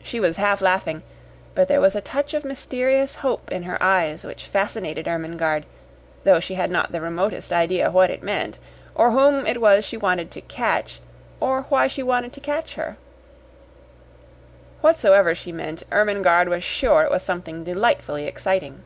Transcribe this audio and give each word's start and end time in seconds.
She 0.00 0.20
was 0.20 0.36
half 0.36 0.60
laughing, 0.60 1.02
but 1.56 1.66
there 1.66 1.80
was 1.80 1.96
a 1.96 2.00
touch 2.00 2.34
of 2.34 2.44
mysterious 2.44 3.16
hope 3.16 3.50
in 3.50 3.64
her 3.64 3.82
eyes 3.82 4.24
which 4.24 4.46
fascinated 4.46 5.08
Ermengarde, 5.08 5.64
though 6.22 6.38
she 6.38 6.54
had 6.54 6.70
not 6.70 6.92
the 6.92 7.00
remotest 7.00 7.52
idea 7.52 7.90
what 7.90 8.12
it 8.12 8.22
meant, 8.22 8.60
or 8.94 9.10
whom 9.10 9.48
it 9.48 9.60
was 9.60 9.84
she 9.84 9.96
wanted 9.96 10.30
to 10.30 10.40
"catch," 10.42 11.00
or 11.40 11.62
why 11.62 11.88
she 11.88 12.00
wanted 12.00 12.32
to 12.34 12.40
catch 12.40 12.74
her. 12.76 12.96
Whatsoever 14.82 15.34
she 15.34 15.50
meant, 15.50 15.82
Ermengarde 15.90 16.48
was 16.48 16.62
sure 16.62 17.02
it 17.02 17.10
was 17.10 17.24
something 17.24 17.64
delightfully 17.64 18.28
exciting. 18.28 18.84